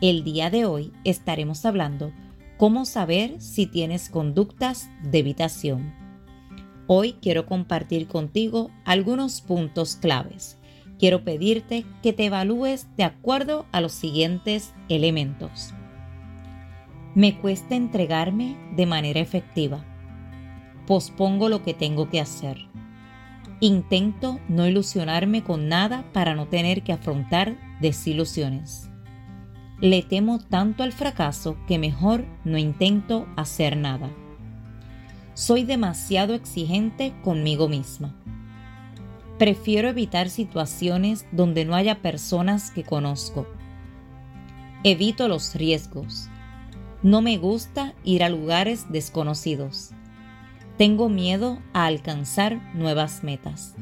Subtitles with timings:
[0.00, 2.12] El día de hoy estaremos hablando
[2.56, 5.92] cómo saber si tienes conductas de evitación.
[6.86, 10.56] Hoy quiero compartir contigo algunos puntos claves.
[11.00, 15.74] Quiero pedirte que te evalúes de acuerdo a los siguientes elementos.
[17.16, 19.84] Me cuesta entregarme de manera efectiva.
[20.86, 22.68] Pospongo lo que tengo que hacer.
[23.58, 28.88] Intento no ilusionarme con nada para no tener que afrontar desilusiones
[29.80, 34.10] le temo tanto al fracaso que mejor no intento hacer nada.
[35.34, 38.14] Soy demasiado exigente conmigo misma.
[39.38, 43.46] Prefiero evitar situaciones donde no haya personas que conozco.
[44.82, 46.28] Evito los riesgos.
[47.04, 49.90] No me gusta ir a lugares desconocidos.
[50.76, 53.76] Tengo miedo a alcanzar nuevas metas.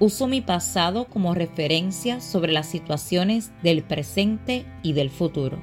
[0.00, 5.58] Uso mi pasado como referencia sobre las situaciones del presente y del futuro.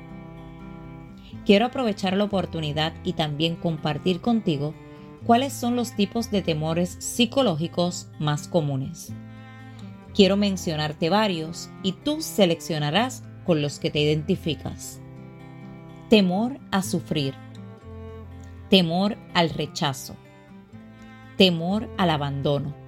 [1.44, 4.76] Quiero aprovechar la oportunidad y también compartir contigo
[5.26, 9.12] cuáles son los tipos de temores psicológicos más comunes.
[10.14, 15.02] Quiero mencionarte varios y tú seleccionarás con los que te identificas.
[16.10, 17.34] Temor a sufrir.
[18.70, 20.16] Temor al rechazo.
[21.38, 22.87] Temor al abandono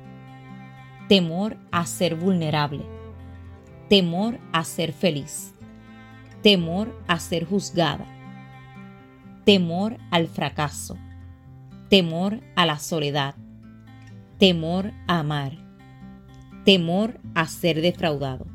[1.10, 2.86] temor a ser vulnerable,
[3.90, 5.56] temor a ser feliz,
[6.44, 8.06] temor a ser juzgada,
[9.44, 11.00] temor al fracaso,
[11.90, 13.34] temor a la soledad,
[14.38, 15.58] temor a amar,
[16.64, 18.46] temor a ser defraudado.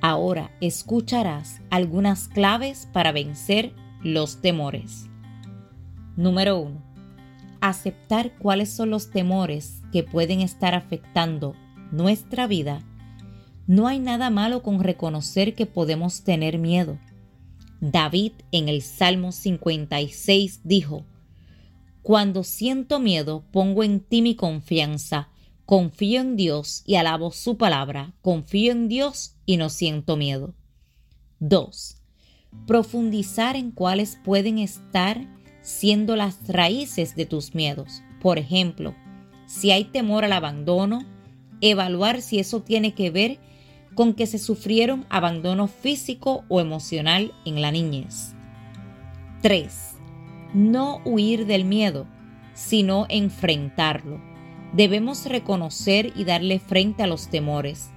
[0.00, 3.72] Ahora escucharás algunas claves para vencer
[4.02, 5.08] los temores.
[6.16, 6.91] Número 1
[7.62, 11.54] aceptar cuáles son los temores que pueden estar afectando
[11.92, 12.82] nuestra vida,
[13.68, 16.98] no hay nada malo con reconocer que podemos tener miedo.
[17.80, 21.04] David en el Salmo 56 dijo,
[22.02, 25.28] Cuando siento miedo, pongo en ti mi confianza,
[25.64, 30.54] confío en Dios y alabo su palabra, confío en Dios y no siento miedo.
[31.38, 31.96] 2.
[32.66, 35.28] Profundizar en cuáles pueden estar
[35.62, 38.02] siendo las raíces de tus miedos.
[38.20, 38.94] Por ejemplo,
[39.46, 41.04] si hay temor al abandono,
[41.60, 43.38] evaluar si eso tiene que ver
[43.94, 48.34] con que se sufrieron abandono físico o emocional en la niñez.
[49.42, 49.96] 3.
[50.54, 52.06] No huir del miedo,
[52.54, 54.20] sino enfrentarlo.
[54.72, 57.90] Debemos reconocer y darle frente a los temores.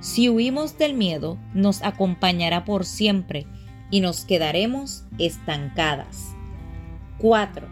[0.00, 3.46] Si huimos del miedo, nos acompañará por siempre
[3.90, 6.37] y nos quedaremos estancadas.
[7.18, 7.66] 4.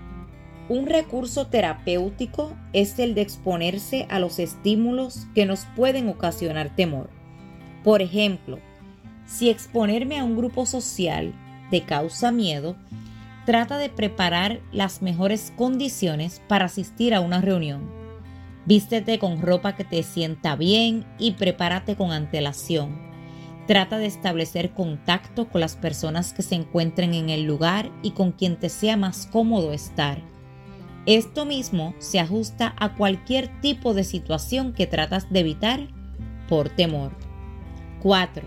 [0.69, 7.09] Un recurso terapéutico es el de exponerse a los estímulos que nos pueden ocasionar temor.
[7.85, 8.59] Por ejemplo,
[9.27, 11.33] si exponerme a un grupo social
[11.71, 12.77] te causa miedo,
[13.45, 17.89] trata de preparar las mejores condiciones para asistir a una reunión.
[18.65, 23.06] Vístete con ropa que te sienta bien y prepárate con antelación.
[23.67, 28.33] Trata de establecer contacto con las personas que se encuentren en el lugar y con
[28.33, 30.23] quien te sea más cómodo estar.
[31.05, 35.89] Esto mismo se ajusta a cualquier tipo de situación que tratas de evitar
[36.49, 37.13] por temor.
[38.03, 38.45] 4.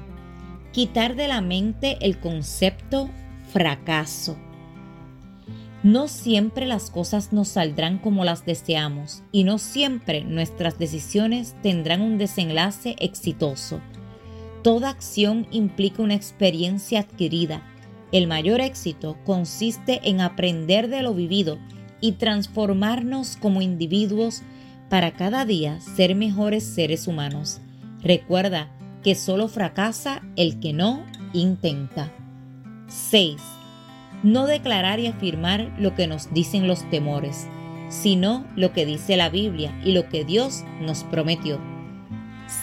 [0.72, 3.10] Quitar de la mente el concepto
[3.52, 4.38] fracaso.
[5.84, 12.02] No siempre las cosas nos saldrán como las deseamos y no siempre nuestras decisiones tendrán
[12.02, 13.80] un desenlace exitoso.
[14.64, 17.64] Toda acción implica una experiencia adquirida.
[18.12, 21.58] El mayor éxito consiste en aprender de lo vivido
[22.02, 24.42] y transformarnos como individuos
[24.90, 27.62] para cada día ser mejores seres humanos.
[28.02, 28.70] Recuerda
[29.02, 32.12] que solo fracasa el que no intenta.
[32.88, 33.38] 6.
[34.24, 37.48] No declarar y afirmar lo que nos dicen los temores,
[37.88, 41.62] sino lo que dice la Biblia y lo que Dios nos prometió.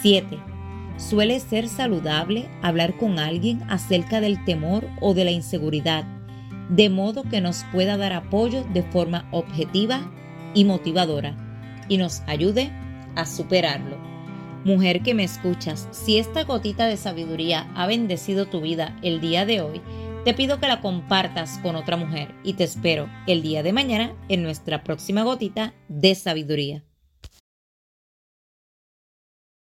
[0.03, 0.56] 7
[0.97, 6.05] Suele ser saludable hablar con alguien acerca del temor o de la inseguridad,
[6.71, 10.11] de modo que nos pueda dar apoyo de forma objetiva
[10.55, 11.37] y motivadora
[11.89, 12.71] y nos ayude
[13.15, 13.97] a superarlo.
[14.65, 19.47] Mujer que me escuchas, si esta gotita de sabiduría ha bendecido tu vida el día
[19.47, 19.81] de hoy,
[20.25, 24.13] te pido que la compartas con otra mujer y te espero el día de mañana
[24.29, 26.86] en nuestra próxima gotita de sabiduría.